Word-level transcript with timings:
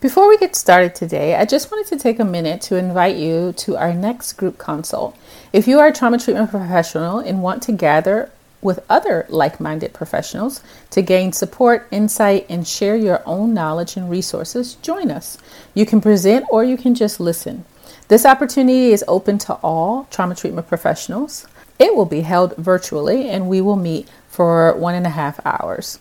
Before 0.00 0.30
we 0.30 0.38
get 0.38 0.56
started 0.56 0.94
today, 0.94 1.34
I 1.34 1.44
just 1.44 1.70
wanted 1.70 1.86
to 1.88 2.02
take 2.02 2.18
a 2.18 2.24
minute 2.24 2.62
to 2.62 2.76
invite 2.76 3.16
you 3.16 3.52
to 3.58 3.76
our 3.76 3.92
next 3.92 4.32
group 4.32 4.56
consult. 4.56 5.14
If 5.52 5.68
you 5.68 5.78
are 5.78 5.88
a 5.88 5.92
trauma 5.92 6.18
treatment 6.18 6.50
professional 6.50 7.18
and 7.18 7.42
want 7.42 7.62
to 7.64 7.72
gather 7.72 8.30
with 8.62 8.82
other 8.88 9.26
like 9.28 9.60
minded 9.60 9.92
professionals 9.92 10.62
to 10.88 11.02
gain 11.02 11.32
support, 11.34 11.86
insight, 11.90 12.46
and 12.48 12.66
share 12.66 12.96
your 12.96 13.22
own 13.26 13.52
knowledge 13.52 13.98
and 13.98 14.08
resources, 14.08 14.76
join 14.76 15.10
us. 15.10 15.36
You 15.74 15.84
can 15.84 16.00
present 16.00 16.46
or 16.48 16.64
you 16.64 16.78
can 16.78 16.94
just 16.94 17.20
listen. 17.20 17.66
This 18.08 18.24
opportunity 18.24 18.92
is 18.92 19.04
open 19.06 19.36
to 19.40 19.52
all 19.56 20.08
trauma 20.10 20.34
treatment 20.34 20.66
professionals. 20.66 21.46
It 21.78 21.94
will 21.94 22.06
be 22.06 22.22
held 22.22 22.56
virtually 22.56 23.28
and 23.28 23.50
we 23.50 23.60
will 23.60 23.76
meet 23.76 24.08
for 24.30 24.74
one 24.78 24.94
and 24.94 25.06
a 25.06 25.10
half 25.10 25.44
hours. 25.44 25.98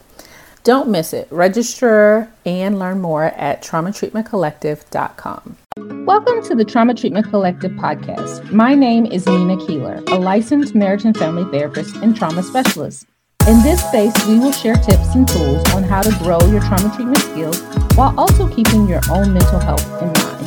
Don't 0.69 0.89
miss 0.89 1.13
it. 1.13 1.27
Register 1.31 2.31
and 2.45 2.77
learn 2.77 3.01
more 3.01 3.23
at 3.23 3.63
traumatreatmentcollective.com. 3.63 5.57
Welcome 6.05 6.43
to 6.43 6.53
the 6.53 6.63
Trauma 6.63 6.93
Treatment 6.93 7.27
Collective 7.27 7.71
podcast. 7.71 8.51
My 8.51 8.75
name 8.75 9.07
is 9.07 9.25
Nina 9.25 9.57
Keeler, 9.65 10.03
a 10.09 10.19
licensed 10.19 10.75
marriage 10.75 11.05
and 11.05 11.17
family 11.17 11.51
therapist 11.51 11.95
and 11.95 12.15
trauma 12.15 12.43
specialist. 12.43 13.07
In 13.47 13.63
this 13.63 13.83
space, 13.83 14.13
we 14.27 14.37
will 14.37 14.51
share 14.51 14.75
tips 14.75 15.15
and 15.15 15.27
tools 15.27 15.67
on 15.73 15.81
how 15.81 16.03
to 16.03 16.15
grow 16.19 16.39
your 16.51 16.61
trauma 16.61 16.95
treatment 16.95 17.17
skills 17.17 17.59
while 17.95 18.13
also 18.19 18.47
keeping 18.47 18.87
your 18.87 19.01
own 19.09 19.33
mental 19.33 19.57
health 19.57 19.83
in 20.03 20.13
mind. 20.13 20.39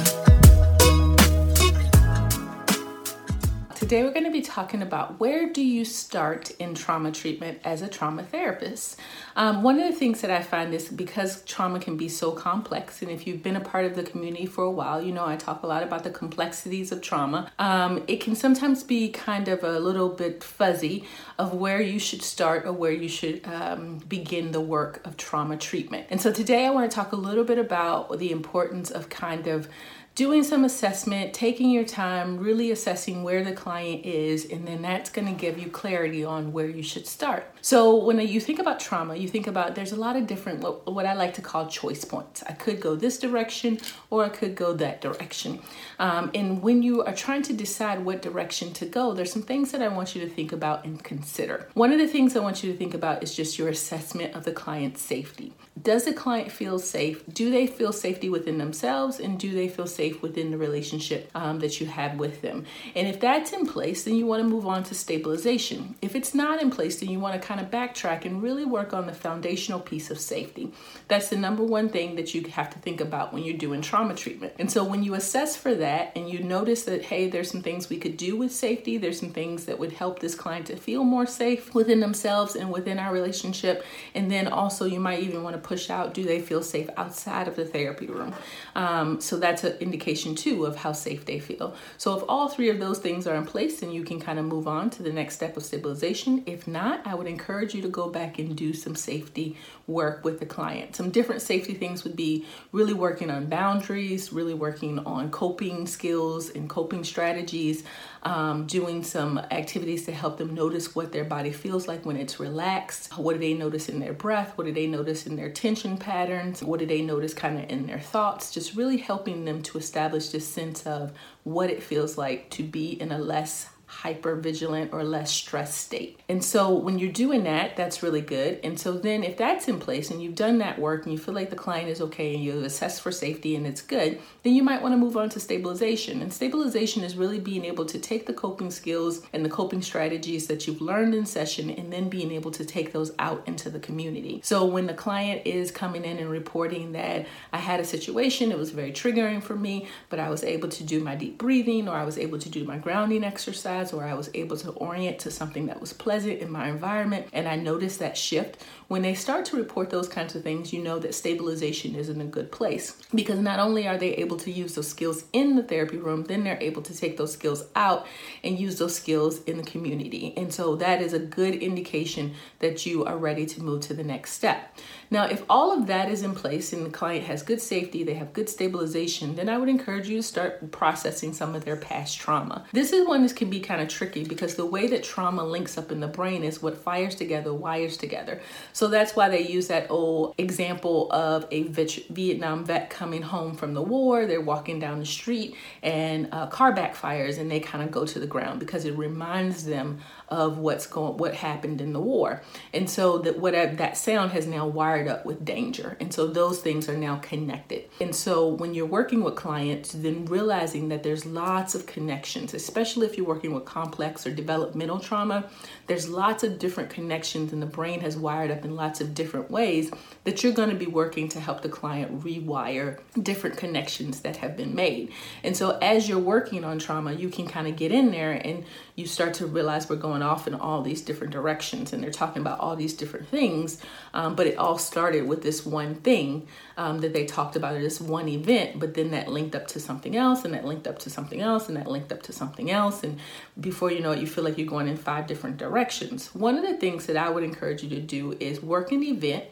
Today, 3.75 4.05
we're 4.05 4.13
going 4.13 4.22
to 4.22 4.22
talking 4.43 4.83
about 4.83 5.19
where 5.21 5.53
do 5.53 5.63
you 5.65 5.85
start 5.85 6.51
in 6.59 6.75
trauma 6.75 7.13
treatment 7.13 7.59
as 7.65 7.83
a 7.83 7.89
trauma 7.89 8.23
therapist. 8.23 8.99
Um, 9.37 9.63
one 9.63 9.79
of 9.81 9.91
the 9.91 9.99
things 9.99 10.21
that 10.21 10.31
I 10.31 10.43
find 10.43 10.75
is 10.75 10.89
because 10.89 11.43
trauma 11.45 11.81
can 11.81 11.97
be 11.97 12.09
so 12.09 12.33
complex, 12.33 13.03
and 13.03 13.11
if 13.11 13.27
you've 13.27 13.43
been 13.43 13.57
a 13.57 13.61
part 13.61 13.85
of 13.85 13.95
the 13.95 14.03
community 14.03 14.47
for 14.47 14.65
a 14.65 14.71
while, 14.71 15.03
you 15.03 15.13
know 15.13 15.25
I 15.25 15.37
talk 15.37 15.63
a 15.63 15.67
lot 15.67 15.83
about 15.83 16.05
the 16.05 16.11
complexities 16.11 16.93
of 16.93 17.01
trauma. 17.01 17.51
Um, 17.59 18.03
it 18.07 18.21
can 18.21 18.35
sometimes 18.35 18.83
be 18.83 19.11
kind 19.11 19.49
of 19.49 19.65
a 19.65 19.79
little 19.79 20.09
bit 20.09 20.43
fuzzy 20.43 21.05
of 21.39 21.55
where 21.55 21.81
you 21.81 21.99
should 21.99 22.23
start 22.23 22.67
or 22.67 22.73
where 22.73 22.93
you 22.93 23.09
should 23.09 23.47
um, 23.47 23.99
begin 24.09 24.53
the 24.53 24.61
work 24.61 25.01
of 25.07 25.17
trauma 25.17 25.57
treatment. 25.57 26.07
And 26.11 26.21
so 26.21 26.33
today, 26.33 26.67
I 26.67 26.71
want 26.71 26.91
to 26.91 26.95
talk 26.95 27.13
a 27.13 27.17
little 27.17 27.45
bit 27.45 27.59
about 27.59 28.19
the 28.19 28.31
importance 28.31 28.91
of 28.91 29.09
kind 29.09 29.47
of 29.47 29.69
doing 30.15 30.43
some 30.45 30.65
assessment, 30.65 31.33
taking 31.33 31.71
your 31.71 31.85
time, 31.85 32.39
really 32.39 32.71
assessing 32.71 33.23
where 33.23 33.43
the 33.43 33.53
client 33.53 34.05
is, 34.05 34.45
and 34.51 34.67
then 34.67 34.83
that's 34.83 35.11
going 35.11 35.27
to 35.27 35.33
give 35.33 35.59
you 35.59 35.71
clarity 35.71 36.25
on 36.25 36.53
where 36.53 36.69
you 36.69 36.83
should 36.83 37.07
start. 37.07 37.47
So, 37.63 37.97
when 37.97 38.19
you 38.19 38.41
think 38.41 38.59
about 38.59 38.81
trauma, 38.81 39.15
you 39.17 39.29
think 39.29 39.47
about 39.47 39.75
there's 39.75 39.93
a 39.93 39.97
lot 39.97 40.17
of 40.17 40.27
different, 40.27 40.63
what 40.87 41.07
I 41.07 41.15
like 41.15 41.35
to 41.35 41.43
call 41.43 41.67
choice 41.67 42.05
points. 42.05 42.43
I 42.47 42.53
could 42.53 42.81
go 42.81 42.95
this 42.95 43.19
direction 43.19 43.79
or 44.11 44.25
I 44.25 44.29
could 44.29 44.55
go 44.55 44.73
that 44.75 45.01
direction. 45.01 45.61
Um, 45.99 46.31
and 46.35 46.61
when 46.61 46.83
you 46.83 47.03
are 47.05 47.15
trying 47.15 47.43
to 47.43 47.53
decide 47.53 48.05
what 48.05 48.21
direction 48.21 48.73
to 48.75 48.87
go, 48.87 49.15
there's 49.15 49.33
some 49.33 49.43
things 49.43 49.73
that 49.73 49.81
I 49.81 49.89
want 49.89 50.15
you 50.15 50.21
to 50.23 50.29
think 50.29 50.53
about 50.53 50.85
and 50.85 51.03
consider. 51.03 51.69
One 51.75 51.93
of 51.93 51.99
the 51.99 52.09
things 52.09 52.37
I 52.37 52.41
want 52.41 52.63
you 52.63 52.73
to 52.73 52.79
think 52.79 52.95
about 52.95 53.23
is 53.23 53.35
just 53.35 53.59
your 53.59 53.69
assessment 53.69 54.35
of 54.35 54.45
the 54.45 54.53
client's 54.53 55.01
safety. 55.01 55.55
Does 55.81 56.05
the 56.05 56.13
client 56.13 56.53
feel 56.53 56.79
safe? 56.79 57.25
Do 57.33 57.51
they 57.51 57.67
feel 57.67 57.93
safety 57.93 58.29
within 58.29 58.59
themselves? 58.59 59.19
And 59.19 59.39
do 59.39 59.55
they 59.55 59.69
feel 59.69 59.87
safe 59.87 60.02
within 60.11 60.51
the 60.51 60.59
relationship 60.59 61.31
um, 61.35 61.61
that 61.61 61.81
you 61.81 61.87
have 61.87 62.19
with 62.19 62.43
them? 62.43 62.65
And 62.95 63.07
if 63.07 63.21
that's 63.21 63.53
in 63.53 63.67
place, 63.67 64.05
then 64.05 64.15
you 64.15 64.27
want 64.27 64.43
to 64.43 64.49
move 64.49 64.67
on 64.67 64.83
to 64.85 64.95
stabilization. 64.95 65.95
If 66.03 66.17
it's 66.17 66.35
not 66.35 66.61
in 66.61 66.71
place, 66.71 67.01
then 67.01 67.11
you 67.11 67.21
want 67.21 67.41
to 67.41 67.47
kind 67.47 67.61
of 67.61 67.71
backtrack 67.71 68.25
and 68.25 68.43
really 68.43 68.65
work 68.65 68.93
on 68.93 69.07
the 69.07 69.13
foundational 69.13 69.81
piece 69.81 70.11
of 70.11 70.19
safety. 70.19 70.73
That's 71.09 71.29
the 71.29 71.37
number 71.37 71.63
one 71.63 71.89
thing 71.89 72.17
that 72.17 72.35
you 72.35 72.43
have 72.51 72.71
to 72.71 72.79
think 72.81 73.01
about 73.01 73.33
when 73.33 73.45
you're 73.45 73.57
doing 73.57 73.83
trauma 73.83 74.15
treatment. 74.15 74.55
And 74.59 74.71
so 74.71 74.85
when 74.85 75.03
you 75.03 75.15
assess 75.15 75.57
for 75.57 75.75
that 75.75 76.13
and 76.17 76.29
you 76.29 76.43
notice 76.43 76.85
that, 76.85 77.03
hey, 77.03 77.29
there's 77.29 77.51
some 77.51 77.63
things 77.63 77.89
we 77.89 77.99
could 77.99 78.17
do 78.17 78.37
with 78.37 78.53
safety, 78.53 78.97
there's 78.97 79.21
some 79.21 79.31
things 79.31 79.67
that 79.67 79.79
would 79.79 79.93
help 79.93 80.19
this 80.19 80.35
client 80.35 80.67
to 80.67 80.77
feel 80.77 81.05
more 81.05 81.27
safe 81.27 81.75
within 81.75 82.01
themselves 82.01 82.57
and 82.57 82.71
within 82.71 82.99
our 82.99 83.13
relationship. 83.13 83.85
And 84.15 84.31
then 84.31 84.49
also, 84.49 84.85
you 84.85 85.01
might 85.01 85.21
even 85.21 85.43
want 85.43 85.55
to 85.55 85.61
push 85.61 85.91
out 85.91 86.15
do 86.15 86.25
they 86.25 86.41
feel 86.41 86.63
safe 86.63 86.89
outside 86.97 87.49
of 87.49 87.57
the 87.57 87.65
therapy 87.65 88.07
room? 88.07 88.35
Um, 88.75 89.21
so 89.21 89.37
that's 89.37 89.65
an 89.65 89.92
indication 89.93 90.35
too 90.35 90.65
of 90.65 90.77
how 90.77 90.93
safe 90.93 91.27
they 91.27 91.39
feel. 91.39 91.75
So 91.99 92.17
if 92.17 92.25
all 92.27 92.49
three 92.49 92.71
of 92.71 92.79
those 92.81 92.99
things 92.99 93.27
are 93.27 93.37
in 93.37 93.45
place, 93.45 93.81
then 93.81 93.93
you 93.93 94.05
can 94.05 94.19
kind 94.19 94.39
of 94.39 94.47
move 94.47 94.67
on 94.67 94.89
to 94.91 95.03
the 95.03 95.13
next 95.13 95.35
step 95.35 95.57
of 95.59 95.65
stabilization. 95.65 96.43
If 96.47 96.67
not, 96.67 97.07
I 97.07 97.15
would 97.15 97.27
encourage 97.27 97.75
you 97.75 97.83
to 97.83 97.89
go 97.89 98.09
back 98.09 98.39
and 98.39 98.57
do 98.57 98.73
some 98.73 98.95
safety 98.95 99.59
work 99.87 100.25
with 100.25 100.41
the 100.41 100.47
client. 100.47 100.97
Some 100.97 101.11
different 101.11 101.43
safety 101.43 101.75
things 101.75 102.05
would 102.05 102.17
be 102.17 102.47
really 102.73 102.95
working 102.95 103.31
on 103.31 103.47
boundaries, 103.47 104.33
really 104.33 104.55
working 104.55 104.99
on 105.01 105.31
coping 105.31 105.87
skills 105.87 106.49
and 106.49 106.71
coping 106.71 107.05
strategies, 107.05 107.85
um, 108.23 108.67
doing 108.67 109.03
some 109.03 109.39
activities 109.51 110.07
to 110.07 110.13
help 110.13 110.39
them 110.39 110.55
notice 110.55 110.95
what 110.95 111.13
their 111.13 111.25
body 111.25 111.53
feels 111.53 111.87
like 111.89 112.07
when 112.07 112.17
it's 112.17 112.41
relaxed. 112.41 113.13
What 113.19 113.35
do 113.35 113.41
they 113.41 113.55
notice 113.55 113.89
in 113.89 113.99
their 114.01 114.13
breath? 114.13 114.57
What 114.57 114.65
do 114.65 114.73
they 114.73 114.87
notice 114.87 115.27
in 115.27 115.37
their 115.37 115.51
tension 115.51 115.99
patterns? 115.99 116.63
What 116.63 116.79
do 116.81 116.87
they 116.87 117.03
notice 117.03 117.35
kind 117.35 117.59
of 117.59 117.69
in 117.69 117.87
their 117.87 117.99
thoughts? 117.99 118.53
Just 118.53 118.75
really 118.75 118.97
helping 118.97 119.45
them 119.45 119.61
to 119.63 119.79
establish 119.83 120.29
this 120.29 120.47
sense 120.47 120.87
of 120.87 121.13
what 121.43 121.71
it 121.71 121.83
feels 121.83 122.17
like 122.17 122.49
to 122.51 122.63
be 122.63 122.91
in 123.01 123.11
a 123.11 123.19
less 123.19 123.69
hyper 123.93 124.35
vigilant 124.35 124.93
or 124.93 125.05
less 125.05 125.31
stressed 125.31 125.79
state. 125.79 126.19
And 126.29 126.43
so 126.43 126.75
when 126.75 126.99
you're 126.99 127.13
doing 127.13 127.45
that, 127.45 127.77
that's 127.77 128.03
really 128.03 128.23
good. 128.23 128.59
And 128.65 128.81
so 128.81 128.95
then 128.95 129.23
if 129.23 129.37
that's 129.37 129.69
in 129.69 129.79
place 129.79 130.11
and 130.11 130.21
you've 130.21 130.35
done 130.35 130.59
that 130.59 130.79
work 130.79 131.05
and 131.05 131.13
you 131.13 131.19
feel 131.19 131.35
like 131.35 131.51
the 131.51 131.57
client 131.57 131.91
is 131.91 132.01
okay 132.01 132.35
and 132.35 132.43
you've 132.43 132.65
assessed 132.65 133.03
for 133.03 133.13
safety 133.13 133.55
and 133.55 133.67
it's 133.67 133.83
good, 133.83 134.19
then 134.43 134.55
you 134.55 134.63
might 134.63 134.81
want 134.81 134.95
to 134.95 134.97
move 134.97 135.17
on 135.17 135.29
to 135.29 135.39
stabilization. 135.39 136.23
And 136.23 136.33
stabilization 136.33 137.05
is 137.05 137.17
really 137.17 137.39
being 137.39 137.67
able 137.67 137.85
to 137.85 137.99
take 137.99 138.27
the 138.27 138.33
coping 138.33 138.71
skills 138.71 139.21
and 139.35 139.45
the 139.45 139.51
coping 139.51 139.83
strategies 139.83 140.47
that 140.47 140.67
you've 140.67 140.81
learned 140.81 141.15
in 141.15 141.27
session 141.27 141.71
and 141.71 141.93
then 141.93 142.09
being 142.09 142.33
able 142.33 142.51
to 142.53 142.65
take 142.65 142.93
those 142.93 143.13
out 143.19 143.47
into 143.47 143.69
the 143.69 143.79
community. 143.79 144.41
So 144.43 144.65
when 144.65 144.87
the 144.87 144.95
client 144.95 145.43
is 145.47 145.71
coming 145.71 146.05
in 146.05 146.19
and 146.19 146.31
reporting 146.31 146.93
that 146.93 147.27
I 147.53 147.59
had 147.59 147.79
a 147.79 147.85
situation, 147.85 148.51
it 148.51 148.59
was 148.59 148.71
very 148.71 148.91
triggering 148.91 149.43
for 149.43 149.55
me, 149.55 149.87
but 150.09 150.19
I 150.19 150.31
was 150.31 150.43
able 150.43 150.71
to 150.71 150.83
do 150.83 151.01
my 151.01 151.15
deep 151.15 151.37
breathing 151.37 151.89
or 151.89 151.95
I 151.95 152.05
was 152.05 152.17
able 152.17 152.39
to 152.39 152.49
do 152.49 152.65
my 152.65 152.79
grounding 152.79 153.23
exercise 153.23 153.82
or 153.91 154.05
I 154.05 154.13
was 154.13 154.29
able 154.35 154.59
to 154.59 154.71
orient 154.73 155.19
to 155.21 155.31
something 155.31 155.65
that 155.67 155.81
was 155.81 155.95
pleasant 155.95 156.41
in 156.41 156.51
my 156.51 156.69
environment 156.69 157.29
and 157.33 157.49
I 157.49 157.57
noticed 157.57 158.01
that 158.01 158.19
shift. 158.19 158.63
When 158.89 159.01
they 159.01 159.15
start 159.15 159.47
to 159.47 159.57
report 159.57 159.89
those 159.89 160.09
kinds 160.09 160.35
of 160.35 160.43
things, 160.43 160.75
you 160.75 160.83
know 160.83 160.99
that 160.99 161.15
stabilization 161.15 161.95
is 161.95 162.11
in 162.11 162.21
a 162.21 162.27
good 162.27 162.53
place 162.53 162.99
because 163.15 163.39
not 163.39 163.59
only 163.59 163.89
are 163.89 163.97
they 163.97 164.13
able 164.17 164.37
to 164.37 164.51
use 164.51 164.75
those 164.75 164.89
skills 164.89 165.25
in 165.33 165.57
the 165.57 165.63
therapy 165.63 165.97
room, 165.97 166.25
then 166.25 166.45
they're 166.45 166.59
able 166.61 166.83
to 166.83 166.95
take 166.95 167.17
those 167.17 167.33
skills 167.33 167.65
out 167.75 168.07
and 168.45 168.59
use 168.59 168.79
those 168.79 168.95
skills 168.95 169.43
in 169.45 169.57
the 169.57 169.63
community. 169.63 170.35
And 170.37 170.53
so 170.53 170.77
that 170.77 171.01
is 171.01 171.15
a 171.15 171.19
good 171.19 171.55
indication 171.55 172.35
that 172.59 172.85
you 172.85 173.07
are 173.07 173.17
ready 173.17 173.47
to 173.47 173.63
move 173.63 173.81
to 173.83 173.95
the 173.95 174.05
next 174.05 174.33
step. 174.33 174.77
Now, 175.11 175.25
if 175.25 175.43
all 175.49 175.73
of 175.73 175.87
that 175.87 176.11
is 176.11 176.23
in 176.23 176.35
place 176.35 176.73
and 176.73 176.87
the 176.87 176.91
client 176.91 177.25
has 177.25 177.43
good 177.43 177.61
safety, 177.61 178.03
they 178.03 178.15
have 178.15 178.33
good 178.33 178.49
stabilization, 178.49 179.37
then 179.37 179.49
I 179.49 179.59
would 179.59 179.69
encourage 179.69 180.09
you 180.09 180.19
to 180.19 180.23
start 180.23 180.71
processing 180.71 181.33
some 181.33 181.55
of 181.55 181.65
their 181.65 181.77
past 181.77 182.19
trauma. 182.19 182.67
This 182.73 182.93
is 182.93 183.07
one 183.07 183.23
that 183.27 183.37
can 183.37 183.49
be 183.49 183.61
kind 183.61 183.72
of 183.81 183.89
tricky 183.89 184.25
because 184.25 184.55
the 184.57 184.67
way 184.67 184.87
that 184.89 185.03
trauma 185.03 185.45
links 185.45 185.79
up 185.79 185.91
in 185.91 186.01
the 186.01 186.09
brain 186.09 186.45
is 186.45 186.63
what 186.63 186.77
fires 186.77 187.15
together 187.15 187.53
wires 187.53 187.97
together. 187.97 188.41
So 188.73 188.89
that's 188.89 189.17
why 189.17 189.29
they 189.29 189.47
use 189.47 189.69
that 189.69 189.91
old 189.91 190.35
example 190.39 191.11
of 191.13 191.47
a 191.51 191.63
Vietnam 191.65 192.65
vet 192.65 192.91
coming 192.91 193.23
home 193.23 193.55
from 193.55 193.75
the 193.75 193.83
war. 193.83 194.27
They're 194.27 194.41
walking 194.41 194.79
down 194.79 194.99
the 194.99 195.07
street 195.07 195.57
and 195.83 196.29
a 196.33 196.49
car 196.49 196.75
backfires 196.75 197.39
and 197.39 197.51
they 197.51 197.61
kind 197.61 197.83
of 197.83 197.91
go 197.91 198.05
to 198.05 198.19
the 198.19 198.27
ground 198.27 198.61
because 198.61 198.85
it 198.85 198.97
reminds 198.97 199.65
them 199.65 200.01
of 200.29 200.59
what's 200.59 200.87
going 200.87 201.19
what 201.19 201.35
happened 201.35 201.81
in 201.81 201.93
the 201.93 202.01
war. 202.01 202.43
And 202.73 202.89
so 202.89 203.19
that 203.19 203.39
whatever 203.39 203.77
that 203.77 203.97
sound 203.97 204.33
has 204.33 204.47
now 204.47 204.67
wired 204.67 205.07
up 205.07 205.27
with 205.27 205.45
danger. 205.45 205.97
And 206.01 206.13
so 206.13 206.27
those 206.27 206.61
things 206.61 206.89
are 206.89 206.97
now 206.97 207.17
connected. 207.17 207.85
And 208.01 208.15
so 208.15 208.49
when 208.49 208.75
you're 208.75 208.87
working 208.87 209.23
with 209.23 209.37
clients, 209.37 209.93
then 209.93 210.25
realizing 210.25 210.89
that 210.89 211.03
there's 211.03 211.27
lots 211.27 211.75
of 211.75 211.87
connections, 211.87 212.55
especially 212.55 213.07
if 213.07 213.17
you're 213.17 213.27
working 213.27 213.52
with 213.53 213.65
complex 213.65 214.27
or 214.27 214.31
developmental 214.31 214.99
trauma, 214.99 215.45
there's 215.87 216.09
lots 216.09 216.43
of 216.43 216.59
different 216.59 216.91
connections 216.91 217.53
and 217.53 217.61
the 217.61 217.67
brain 217.67 218.01
has 218.01 218.17
wired 218.17 218.51
up 218.51 218.65
in 218.65 218.77
lots 218.77 219.01
of 219.01 219.15
different 219.15 219.51
ways 219.51 219.91
that 220.25 220.43
you're 220.43 220.53
going 220.53 220.71
to 220.71 220.77
be 220.77 220.87
working 220.87 221.29
to 221.29 221.41
help 221.41 221.63
the 221.63 221.69
client 221.69 222.23
rewire 222.23 223.01
different 223.21 223.57
connections 223.57 224.21
that 224.21 224.37
have 224.37 224.57
been 224.57 224.75
made. 224.75 225.13
And 225.43 225.57
so 225.57 225.79
as 225.83 226.09
you're 226.09 226.19
working 226.19 226.65
on 226.65 226.79
trauma, 226.79 227.13
you 227.13 227.29
can 227.29 227.47
kind 227.47 227.67
of 227.67 227.77
get 227.77 227.93
in 227.93 228.11
there 228.11 228.33
and 228.33 228.65
you 228.95 229.07
start 229.07 229.35
to 229.35 229.47
realize 229.47 229.89
we're 229.89 229.97
going 229.97 230.23
off 230.23 230.47
in 230.47 230.55
all 230.55 230.83
these 230.83 231.01
different 231.01 231.33
directions 231.33 231.93
and 231.93 232.03
they're 232.03 232.11
talking 232.11 232.43
about 232.43 232.61
all 232.61 232.77
these 232.77 232.95
different 232.95 233.29
things. 233.29 233.81
Um, 234.15 234.35
but 234.35 234.47
it 234.47 234.59
all 234.59 234.79
started 234.79 235.27
with 235.27 235.43
this 235.43 235.65
one 235.65 235.95
thing 235.97 236.47
um, 236.77 237.01
that 237.01 237.13
they 237.13 237.25
talked 237.25 237.57
about, 237.57 237.75
or 237.75 237.81
this 237.81 238.01
one 238.01 238.29
event, 238.29 238.79
but 238.79 238.95
then 238.95 239.11
that 239.13 239.29
linked 239.29 239.55
up 239.55 239.67
to 239.69 239.81
something 239.81 240.17
else 240.17 240.45
and 240.45 240.55
that 240.55 240.65
linked 240.65 240.87
up 240.87 240.99
to 241.01 241.11
something 241.11 241.41
else 241.41 241.69
and 241.69 241.77
that 241.77 241.87
linked 241.87 242.13
up 242.13 242.23
to 242.23 242.33
something 242.33 242.71
else. 242.71 243.03
And 243.03 243.19
before 243.61 243.91
you 243.91 244.01
know 244.01 244.13
it, 244.13 244.19
you 244.19 244.27
feel 244.27 244.45
like 244.45 244.59
you're 244.59 244.67
going 244.67 244.89
in 244.89 244.97
five 244.97 245.27
different 245.27 245.57
directions. 245.57 246.35
One 246.35 246.57
of 246.57 246.63
the 246.63 246.77
things 246.77 247.07
that 247.07 247.17
I 247.17 247.29
would 247.29 247.45
encourage 247.45 247.83
you 247.83 247.89
to 247.91 248.01
do 248.01 248.37
is 248.41 248.63
work 248.63 248.93
an 248.93 249.03
event 249.03 249.45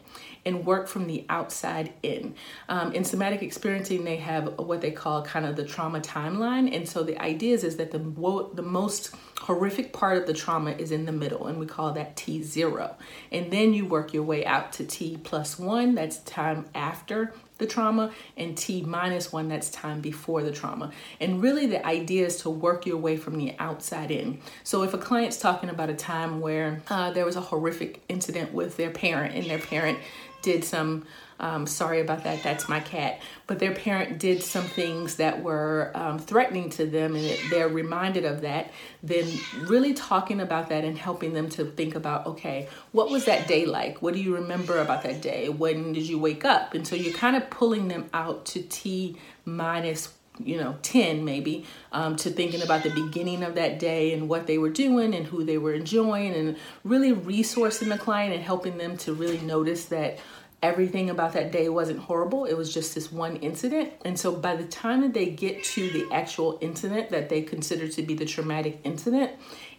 and 0.45 0.65
work 0.65 0.87
from 0.87 1.07
the 1.07 1.25
outside 1.29 1.93
in. 2.01 2.33
Um, 2.67 2.93
in 2.93 3.03
somatic 3.03 3.43
experiencing, 3.43 4.03
they 4.03 4.17
have 4.17 4.57
what 4.57 4.81
they 4.81 4.91
call 4.91 5.23
kind 5.23 5.45
of 5.45 5.55
the 5.55 5.63
trauma 5.63 5.99
timeline. 5.99 6.75
And 6.75 6.87
so 6.87 7.03
the 7.03 7.21
idea 7.21 7.53
is, 7.53 7.63
is 7.63 7.77
that 7.77 7.91
the, 7.91 7.99
the 7.99 8.63
most 8.63 9.15
horrific 9.41 9.93
part 9.93 10.17
of 10.17 10.27
the 10.27 10.33
trauma 10.33 10.71
is 10.71 10.91
in 10.91 11.05
the 11.05 11.11
middle, 11.11 11.47
and 11.47 11.59
we 11.59 11.65
call 11.65 11.93
that 11.93 12.15
T0. 12.15 12.95
And 13.31 13.51
then 13.51 13.73
you 13.73 13.85
work 13.85 14.13
your 14.13 14.23
way 14.23 14.45
out 14.45 14.73
to 14.73 14.85
T 14.85 15.17
plus 15.23 15.59
one, 15.59 15.95
that's 15.95 16.17
time 16.19 16.65
after 16.73 17.33
the 17.61 17.67
trauma, 17.67 18.11
and 18.35 18.57
T 18.57 18.81
minus 18.81 19.31
one, 19.31 19.47
that's 19.47 19.69
time 19.69 20.01
before 20.01 20.43
the 20.43 20.51
trauma. 20.51 20.91
And 21.21 21.41
really, 21.41 21.65
the 21.65 21.85
idea 21.85 22.25
is 22.25 22.37
to 22.41 22.49
work 22.49 22.85
your 22.85 22.97
way 22.97 23.15
from 23.15 23.37
the 23.37 23.55
outside 23.59 24.11
in. 24.11 24.39
So, 24.63 24.83
if 24.83 24.93
a 24.93 24.97
client's 24.97 25.37
talking 25.37 25.69
about 25.69 25.89
a 25.89 25.95
time 25.95 26.41
where 26.41 26.81
uh, 26.89 27.11
there 27.11 27.25
was 27.25 27.37
a 27.37 27.41
horrific 27.41 28.01
incident 28.09 28.53
with 28.53 28.75
their 28.75 28.91
parent, 28.91 29.35
and 29.35 29.45
their 29.49 29.59
parent 29.59 29.99
did 30.41 30.63
some 30.63 31.05
um, 31.41 31.65
sorry 31.65 31.99
about 32.01 32.23
that, 32.23 32.43
that's 32.43 32.69
my 32.69 32.79
cat. 32.79 33.19
But 33.47 33.57
their 33.57 33.73
parent 33.73 34.19
did 34.19 34.43
some 34.43 34.63
things 34.63 35.15
that 35.15 35.41
were 35.41 35.91
um, 35.95 36.19
threatening 36.19 36.69
to 36.71 36.85
them, 36.85 37.15
and 37.15 37.37
they're 37.49 37.67
reminded 37.67 38.25
of 38.25 38.41
that. 38.41 38.71
Then, 39.01 39.27
really 39.63 39.93
talking 39.93 40.39
about 40.39 40.69
that 40.69 40.83
and 40.83 40.95
helping 40.95 41.33
them 41.33 41.49
to 41.49 41.65
think 41.65 41.95
about 41.95 42.27
okay, 42.27 42.69
what 42.91 43.09
was 43.09 43.25
that 43.25 43.47
day 43.47 43.65
like? 43.65 44.01
What 44.03 44.13
do 44.13 44.21
you 44.21 44.35
remember 44.35 44.79
about 44.79 45.01
that 45.03 45.21
day? 45.21 45.49
When 45.49 45.93
did 45.93 46.07
you 46.07 46.19
wake 46.19 46.45
up? 46.45 46.75
And 46.75 46.87
so 46.87 46.95
you're 46.95 47.13
kind 47.13 47.35
of 47.35 47.49
pulling 47.49 47.87
them 47.87 48.07
out 48.13 48.45
to 48.47 48.61
T 48.61 49.17
minus 49.43 50.13
you 50.45 50.57
know 50.57 50.77
10 50.81 51.23
maybe 51.23 51.65
um, 51.91 52.15
to 52.15 52.29
thinking 52.29 52.61
about 52.61 52.83
the 52.83 52.89
beginning 52.89 53.43
of 53.43 53.55
that 53.55 53.79
day 53.79 54.13
and 54.13 54.29
what 54.29 54.47
they 54.47 54.57
were 54.57 54.69
doing 54.69 55.13
and 55.13 55.27
who 55.27 55.43
they 55.43 55.57
were 55.57 55.73
enjoying 55.73 56.33
and 56.33 56.57
really 56.83 57.13
resourcing 57.13 57.89
the 57.89 57.97
client 57.97 58.33
and 58.33 58.43
helping 58.43 58.77
them 58.77 58.97
to 58.97 59.13
really 59.13 59.39
notice 59.39 59.85
that 59.85 60.19
everything 60.63 61.09
about 61.09 61.33
that 61.33 61.51
day 61.51 61.69
wasn't 61.69 61.97
horrible. 61.97 62.45
It 62.45 62.55
was 62.55 62.73
just 62.73 62.93
this 62.93 63.11
one 63.11 63.37
incident. 63.37 63.93
And 64.05 64.19
so 64.19 64.35
by 64.35 64.55
the 64.55 64.65
time 64.65 65.01
that 65.01 65.13
they 65.13 65.25
get 65.27 65.63
to 65.63 65.89
the 65.89 66.07
actual 66.13 66.59
incident 66.61 67.09
that 67.09 67.29
they 67.29 67.41
consider 67.41 67.87
to 67.87 68.03
be 68.03 68.13
the 68.13 68.25
traumatic 68.25 68.79
incident, 68.83 69.31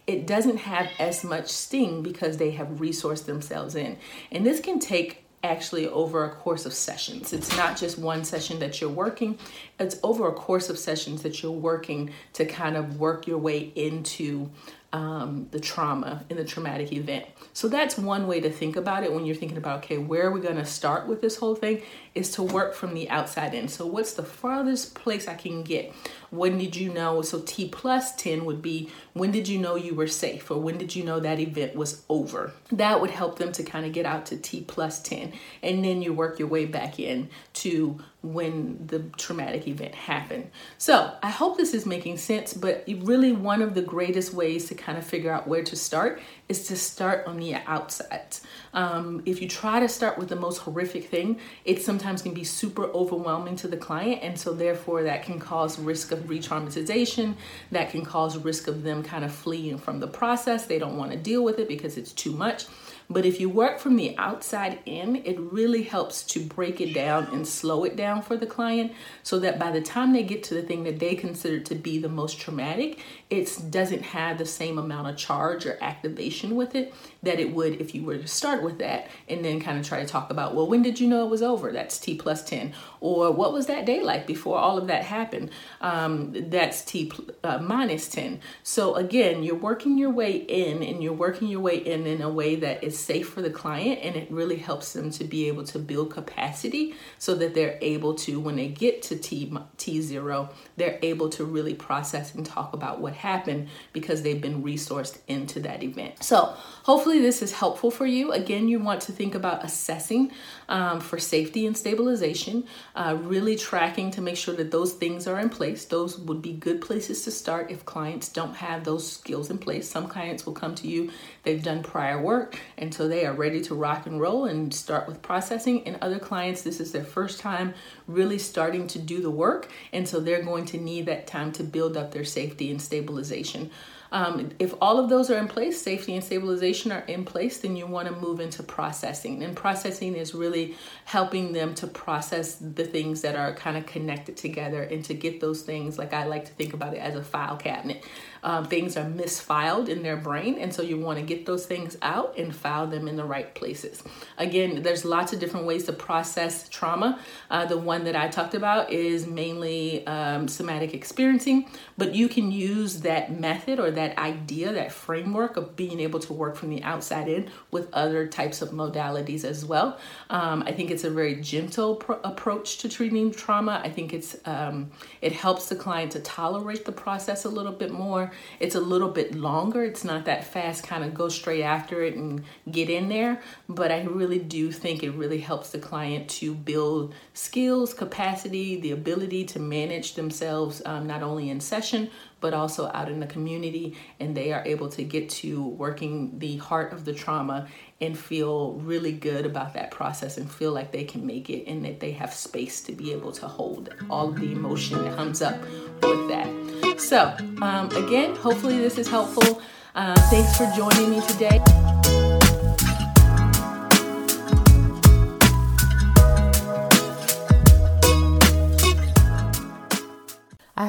it 0.05 0.27
doesn't 0.27 0.57
have 0.57 0.89
as 0.99 1.23
much 1.23 1.47
sting 1.47 2.03
because 2.03 2.37
they 2.37 2.51
have 2.51 2.67
resourced 2.67 3.25
themselves 3.25 3.75
in. 3.75 3.97
And 4.31 4.45
this 4.45 4.59
can 4.59 4.79
take 4.79 5.22
actually 5.43 5.87
over 5.87 6.23
a 6.23 6.29
course 6.29 6.65
of 6.65 6.73
sessions. 6.73 7.33
It's 7.33 7.55
not 7.57 7.77
just 7.77 7.99
one 7.99 8.23
session 8.23 8.59
that 8.59 8.79
you're 8.79 8.89
working, 8.89 9.37
it's 9.79 9.99
over 10.01 10.27
a 10.27 10.33
course 10.33 10.69
of 10.69 10.79
sessions 10.79 11.21
that 11.23 11.43
you're 11.43 11.51
working 11.51 12.11
to 12.33 12.45
kind 12.45 12.77
of 12.77 12.99
work 12.99 13.27
your 13.27 13.37
way 13.37 13.71
into 13.75 14.49
um, 14.93 15.47
the 15.49 15.59
trauma 15.59 16.23
in 16.29 16.37
the 16.37 16.45
traumatic 16.45 16.93
event. 16.93 17.25
So 17.51 17.67
that's 17.67 17.97
one 17.97 18.27
way 18.27 18.39
to 18.41 18.49
think 18.49 18.75
about 18.75 19.03
it 19.03 19.11
when 19.11 19.25
you're 19.25 19.35
thinking 19.35 19.57
about, 19.57 19.83
okay, 19.83 19.97
where 19.97 20.27
are 20.27 20.31
we 20.31 20.39
going 20.39 20.57
to 20.57 20.65
start 20.65 21.07
with 21.07 21.19
this 21.19 21.37
whole 21.37 21.55
thing? 21.55 21.81
Is 22.13 22.29
to 22.31 22.43
work 22.43 22.75
from 22.75 22.93
the 22.93 23.09
outside 23.09 23.55
in. 23.55 23.67
So, 23.67 23.87
what's 23.87 24.13
the 24.13 24.23
farthest 24.23 24.93
place 24.93 25.27
I 25.27 25.33
can 25.33 25.63
get? 25.63 25.91
When 26.29 26.59
did 26.59 26.75
you 26.75 26.93
know? 26.93 27.23
So, 27.23 27.41
T 27.43 27.67
plus 27.69 28.15
10 28.15 28.45
would 28.45 28.61
be 28.61 28.91
when 29.13 29.31
did 29.31 29.47
you 29.47 29.57
know 29.57 29.75
you 29.75 29.95
were 29.95 30.05
safe 30.05 30.51
or 30.51 30.59
when 30.59 30.77
did 30.77 30.95
you 30.95 31.03
know 31.03 31.19
that 31.19 31.39
event 31.39 31.75
was 31.75 32.03
over? 32.09 32.53
That 32.71 33.01
would 33.01 33.09
help 33.09 33.39
them 33.39 33.51
to 33.53 33.63
kind 33.63 33.87
of 33.87 33.93
get 33.93 34.05
out 34.05 34.27
to 34.27 34.37
T 34.37 34.61
plus 34.61 35.01
10. 35.01 35.33
And 35.63 35.83
then 35.83 36.03
you 36.03 36.13
work 36.13 36.37
your 36.37 36.47
way 36.47 36.65
back 36.65 36.99
in 36.99 37.29
to 37.53 37.99
when 38.23 38.79
the 38.87 38.99
traumatic 39.17 39.67
event 39.67 39.93
happened. 39.93 40.49
So 40.77 41.13
I 41.21 41.29
hope 41.29 41.57
this 41.57 41.73
is 41.73 41.85
making 41.85 42.17
sense, 42.17 42.53
but 42.53 42.85
really 42.87 43.33
one 43.33 43.61
of 43.61 43.75
the 43.75 43.81
greatest 43.81 44.33
ways 44.33 44.69
to 44.69 44.75
kind 44.75 44.97
of 44.97 45.05
figure 45.05 45.29
out 45.29 45.45
where 45.45 45.63
to 45.63 45.75
start 45.75 46.21
is 46.47 46.67
to 46.67 46.77
start 46.77 47.27
on 47.27 47.37
the 47.37 47.55
outside. 47.67 48.37
Um, 48.73 49.21
if 49.25 49.41
you 49.41 49.49
try 49.49 49.81
to 49.81 49.89
start 49.89 50.17
with 50.17 50.29
the 50.29 50.37
most 50.37 50.59
horrific 50.59 51.09
thing, 51.09 51.37
it 51.65 51.83
sometimes 51.83 52.21
can 52.21 52.33
be 52.33 52.45
super 52.45 52.85
overwhelming 52.85 53.57
to 53.57 53.67
the 53.67 53.77
client, 53.77 54.23
and 54.23 54.39
so 54.39 54.53
therefore 54.53 55.03
that 55.03 55.23
can 55.23 55.37
cause 55.37 55.77
risk 55.77 56.13
of 56.13 56.29
re-traumatization. 56.29 57.35
That 57.71 57.91
can 57.91 58.05
cause 58.05 58.37
risk 58.37 58.69
of 58.69 58.83
them 58.83 59.03
kind 59.03 59.25
of 59.25 59.33
fleeing 59.33 59.77
from 59.77 59.99
the 59.99 60.07
process. 60.07 60.65
They 60.65 60.79
don't 60.79 60.97
want 60.97 61.11
to 61.11 61.17
deal 61.17 61.43
with 61.43 61.59
it 61.59 61.67
because 61.67 61.97
it's 61.97 62.13
too 62.13 62.31
much. 62.31 62.67
But 63.09 63.25
if 63.25 63.39
you 63.39 63.49
work 63.49 63.79
from 63.79 63.95
the 63.95 64.17
outside 64.17 64.79
in, 64.85 65.17
it 65.17 65.39
really 65.39 65.83
helps 65.83 66.23
to 66.23 66.39
break 66.39 66.81
it 66.81 66.93
down 66.93 67.27
and 67.31 67.47
slow 67.47 67.83
it 67.83 67.95
down 67.95 68.21
for 68.21 68.37
the 68.37 68.45
client 68.45 68.93
so 69.23 69.39
that 69.39 69.59
by 69.59 69.71
the 69.71 69.81
time 69.81 70.13
they 70.13 70.23
get 70.23 70.43
to 70.43 70.53
the 70.53 70.61
thing 70.61 70.83
that 70.83 70.99
they 70.99 71.15
consider 71.15 71.59
to 71.59 71.75
be 71.75 71.99
the 71.99 72.09
most 72.09 72.39
traumatic, 72.39 72.99
it 73.29 73.49
doesn't 73.69 74.01
have 74.03 74.37
the 74.37 74.45
same 74.45 74.77
amount 74.77 75.07
of 75.07 75.17
charge 75.17 75.65
or 75.65 75.77
activation 75.81 76.55
with 76.55 76.75
it 76.75 76.93
that 77.23 77.39
it 77.39 77.53
would 77.53 77.79
if 77.81 77.95
you 77.95 78.03
were 78.03 78.17
to 78.17 78.27
start 78.27 78.63
with 78.63 78.79
that 78.79 79.07
and 79.27 79.43
then 79.43 79.59
kind 79.59 79.79
of 79.79 79.85
try 79.85 79.99
to 79.99 80.07
talk 80.07 80.29
about, 80.29 80.55
well, 80.55 80.67
when 80.67 80.81
did 80.81 80.99
you 80.99 81.07
know 81.07 81.25
it 81.25 81.29
was 81.29 81.41
over? 81.41 81.71
That's 81.71 81.97
T 81.97 82.15
plus 82.15 82.43
10. 82.43 82.73
Or 82.99 83.31
what 83.31 83.53
was 83.53 83.67
that 83.67 83.85
day 83.85 84.01
like 84.01 84.27
before 84.27 84.57
all 84.57 84.77
of 84.77 84.87
that 84.87 85.03
happened? 85.03 85.51
Um, 85.81 86.33
that's 86.49 86.83
T 86.83 87.11
uh, 87.43 87.59
minus 87.59 88.07
10. 88.09 88.39
So 88.63 88.95
again, 88.95 89.43
you're 89.43 89.55
working 89.55 89.97
your 89.97 90.09
way 90.09 90.35
in 90.35 90.83
and 90.83 91.03
you're 91.03 91.13
working 91.13 91.47
your 91.47 91.61
way 91.61 91.77
in 91.77 92.05
in 92.05 92.21
a 92.21 92.29
way 92.29 92.55
that 92.57 92.83
is 92.83 92.92
safe 92.93 93.29
for 93.29 93.41
the 93.41 93.49
client 93.49 93.99
and 94.01 94.15
it 94.15 94.29
really 94.31 94.57
helps 94.57 94.93
them 94.93 95.11
to 95.11 95.23
be 95.23 95.47
able 95.47 95.63
to 95.65 95.79
build 95.79 96.11
capacity 96.11 96.95
so 97.19 97.35
that 97.35 97.53
they're 97.53 97.77
able 97.81 98.15
to, 98.15 98.39
when 98.39 98.55
they 98.55 98.67
get 98.67 99.01
to 99.03 99.15
T, 99.15 99.51
T0, 99.77 100.49
they're 100.77 100.99
able 101.01 101.29
to 101.29 101.45
really 101.45 101.73
process 101.73 102.33
and 102.35 102.45
talk 102.45 102.73
about 102.73 102.99
what 102.99 103.13
happened 103.13 103.69
because 103.91 104.21
they've 104.21 104.41
been 104.41 104.63
resourced 104.63 105.17
into 105.27 105.59
that 105.61 105.83
event. 105.83 106.23
So, 106.23 106.55
hopefully, 106.83 107.19
this 107.19 107.41
is 107.41 107.51
helpful 107.51 107.91
for 107.91 108.05
you. 108.05 108.31
Again, 108.31 108.67
you 108.67 108.79
want 108.79 109.01
to 109.01 109.11
think 109.11 109.35
about 109.35 109.63
assessing 109.63 110.31
um, 110.69 110.99
for 110.99 111.19
safety 111.19 111.65
and 111.65 111.77
stabilization, 111.77 112.65
uh, 112.95 113.17
really 113.21 113.55
tracking 113.55 114.11
to 114.11 114.21
make 114.21 114.37
sure 114.37 114.55
that 114.55 114.71
those 114.71 114.93
things 114.93 115.27
are 115.27 115.39
in 115.39 115.49
place. 115.49 115.85
Those 115.85 116.17
would 116.17 116.41
be 116.41 116.53
good 116.53 116.81
places 116.81 117.23
to 117.23 117.31
start 117.31 117.71
if 117.71 117.85
clients 117.85 118.29
don't 118.29 118.55
have 118.55 118.83
those 118.83 119.09
skills 119.09 119.49
in 119.49 119.57
place. 119.57 119.89
Some 119.89 120.07
clients 120.07 120.45
will 120.45 120.53
come 120.53 120.75
to 120.75 120.87
you, 120.87 121.11
they've 121.43 121.63
done 121.63 121.83
prior 121.83 122.21
work, 122.21 122.59
so 122.91 123.07
they 123.07 123.23
are 123.23 123.33
ready 123.33 123.61
to 123.61 123.75
rock 123.75 124.07
and 124.07 124.19
roll 124.19 124.45
and 124.45 124.73
start 124.73 125.07
with 125.07 125.21
processing. 125.21 125.85
And 125.87 125.97
other 126.01 126.17
clients, 126.17 126.63
this 126.63 126.79
is 126.79 126.91
their 126.91 127.03
first 127.03 127.39
time 127.39 127.75
really 128.07 128.39
starting 128.39 128.87
to 128.87 128.99
do 128.99 129.21
the 129.21 129.29
work, 129.29 129.69
and 129.91 130.07
so 130.07 130.19
they're 130.19 130.41
going 130.41 130.65
to 130.65 130.77
need 130.79 131.05
that 131.05 131.27
time 131.27 131.51
to 131.51 131.63
build 131.63 131.95
up 131.95 132.11
their 132.11 132.25
safety 132.25 132.71
and 132.71 132.81
stabilization. 132.81 133.69
Um, 134.13 134.51
if 134.59 134.75
all 134.79 134.99
of 134.99 135.09
those 135.09 135.31
are 135.31 135.37
in 135.39 135.47
place, 135.47 135.81
safety 135.81 136.13
and 136.13 136.23
stabilization 136.23 136.91
are 136.91 137.01
in 137.01 137.25
place, 137.25 137.57
then 137.57 137.75
you 137.75 137.87
want 137.87 138.07
to 138.07 138.15
move 138.15 138.39
into 138.39 138.61
processing. 138.61 139.43
And 139.43 139.55
processing 139.55 140.15
is 140.15 140.35
really 140.35 140.75
helping 141.05 141.51
them 141.51 141.73
to 141.75 141.87
process 141.87 142.55
the 142.55 142.85
things 142.85 143.21
that 143.21 143.35
are 143.35 143.55
kind 143.55 143.75
of 143.75 143.87
connected 143.87 144.37
together 144.37 144.83
and 144.83 145.03
to 145.05 145.15
get 145.15 145.41
those 145.41 145.63
things, 145.63 145.97
like 145.97 146.13
I 146.13 146.25
like 146.27 146.45
to 146.45 146.51
think 146.51 146.73
about 146.75 146.93
it 146.93 146.99
as 146.99 147.15
a 147.15 147.23
file 147.23 147.57
cabinet 147.57 148.05
um, 148.43 148.65
things 148.65 148.97
are 148.97 149.05
misfiled 149.05 149.87
in 149.87 150.03
their 150.03 150.17
brain. 150.17 150.57
And 150.59 150.73
so 150.73 150.81
you 150.81 150.99
want 150.99 151.17
to 151.19 151.25
get 151.25 151.45
those 151.45 151.65
things 151.65 151.97
out 152.01 152.37
and 152.37 152.53
file 152.53 152.87
them 152.87 153.07
in 153.07 153.15
the 153.15 153.23
right 153.23 153.53
places. 153.55 154.03
Again, 154.37 154.83
there's 154.83 155.05
lots 155.05 155.33
of 155.33 155.39
different 155.39 155.65
ways 155.65 155.85
to 155.85 155.93
process 155.93 156.67
trauma. 156.69 157.19
Uh, 157.49 157.65
the 157.65 157.77
one 157.77 158.03
that 158.03 158.15
I 158.15 158.27
talked 158.27 158.53
about 158.53 158.91
is 158.91 159.25
mainly 159.25 160.05
um, 160.05 160.47
somatic 160.47 160.93
experiencing, 160.93 161.69
but 161.97 162.13
you 162.13 162.27
can 162.27 162.51
use 162.51 163.01
that 163.01 163.39
method 163.39 163.79
or 163.79 163.91
that 163.91 164.02
idea, 164.19 164.73
that 164.73 164.91
framework 164.91 165.57
of 165.57 165.75
being 165.75 165.99
able 165.99 166.19
to 166.21 166.33
work 166.33 166.55
from 166.55 166.69
the 166.69 166.83
outside 166.83 167.27
in 167.27 167.49
with 167.71 167.87
other 167.93 168.27
types 168.27 168.61
of 168.61 168.69
modalities 168.69 169.43
as 169.43 169.65
well. 169.65 169.97
Um, 170.29 170.63
I 170.65 170.71
think 170.71 170.91
it's 170.91 171.03
a 171.03 171.09
very 171.09 171.35
gentle 171.41 171.95
pro- 171.95 172.19
approach 172.23 172.77
to 172.79 172.89
treating 172.89 173.31
trauma. 173.31 173.81
I 173.83 173.89
think 173.89 174.13
it's 174.13 174.35
um, 174.45 174.91
it 175.21 175.31
helps 175.31 175.69
the 175.69 175.75
client 175.75 176.11
to 176.13 176.19
tolerate 176.19 176.85
the 176.85 176.91
process 176.91 177.45
a 177.45 177.49
little 177.49 177.71
bit 177.71 177.91
more 177.91 178.31
it's 178.59 178.75
a 178.75 178.79
little 178.79 179.09
bit 179.09 179.35
longer. 179.35 179.83
It's 179.83 180.03
not 180.03 180.25
that 180.25 180.43
fast, 180.43 180.83
kind 180.83 181.03
of 181.03 181.13
go 181.13 181.29
straight 181.29 181.63
after 181.63 182.03
it 182.03 182.15
and 182.15 182.43
get 182.69 182.89
in 182.89 183.09
there. 183.09 183.41
But 183.67 183.91
I 183.91 184.03
really 184.03 184.39
do 184.39 184.71
think 184.71 185.03
it 185.03 185.11
really 185.11 185.39
helps 185.39 185.71
the 185.71 185.79
client 185.79 186.29
to 186.31 186.53
build 186.53 187.13
skills, 187.33 187.93
capacity, 187.93 188.79
the 188.79 188.91
ability 188.91 189.45
to 189.45 189.59
manage 189.59 190.15
themselves, 190.15 190.81
um, 190.85 191.07
not 191.07 191.23
only 191.23 191.49
in 191.49 191.59
session, 191.59 192.09
but 192.43 192.53
also 192.53 192.91
out 192.93 193.07
in 193.07 193.21
the 193.21 193.25
community. 193.25 193.95
And 194.19 194.35
they 194.35 194.51
are 194.51 194.61
able 194.65 194.89
to 194.89 195.03
get 195.03 195.29
to 195.29 195.65
working 195.65 196.37
the 196.39 196.57
heart 196.57 196.91
of 196.91 197.05
the 197.05 197.13
trauma 197.13 197.69
and 198.01 198.19
feel 198.19 198.73
really 198.73 199.13
good 199.13 199.45
about 199.45 199.73
that 199.75 199.91
process 199.91 200.37
and 200.37 200.51
feel 200.51 200.73
like 200.73 200.91
they 200.91 201.05
can 201.05 201.25
make 201.25 201.49
it 201.49 201.65
and 201.67 201.85
that 201.85 202.01
they 202.01 202.11
have 202.11 202.33
space 202.33 202.81
to 202.81 202.91
be 202.91 203.13
able 203.13 203.31
to 203.31 203.47
hold 203.47 203.95
all 204.09 204.29
the 204.29 204.51
emotion 204.51 205.01
that 205.05 205.15
comes 205.15 205.41
up 205.41 205.57
with 206.01 206.27
that. 206.27 206.99
So, 206.99 207.33
um, 207.61 207.89
again, 207.95 208.35
hopefully 208.35 208.77
this 208.77 208.97
is 208.97 209.07
helpful. 209.07 209.61
Uh, 209.95 210.13
thanks 210.29 210.57
for 210.57 210.69
joining 210.75 211.11
me 211.11 211.25
today. 211.27 212.12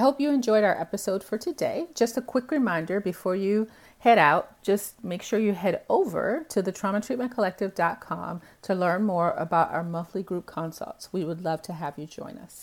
Hope 0.04 0.20
you 0.20 0.28
enjoyed 0.28 0.64
our 0.64 0.78
episode 0.78 1.24
for 1.24 1.38
today. 1.38 1.86
Just 1.94 2.18
a 2.18 2.20
quick 2.20 2.50
reminder 2.50 3.00
before 3.00 3.34
you 3.34 3.66
head 4.00 4.18
out, 4.18 4.62
just 4.62 5.02
make 5.02 5.22
sure 5.22 5.38
you 5.38 5.54
head 5.54 5.80
over 5.88 6.44
to 6.50 6.60
the 6.60 6.70
traumatreatmentcollective.com 6.70 8.42
to 8.60 8.74
learn 8.74 9.02
more 9.02 9.30
about 9.30 9.72
our 9.72 9.82
monthly 9.82 10.22
group 10.22 10.44
consults. 10.44 11.10
We 11.10 11.24
would 11.24 11.42
love 11.42 11.62
to 11.62 11.72
have 11.72 11.98
you 11.98 12.04
join 12.04 12.36
us. 12.36 12.56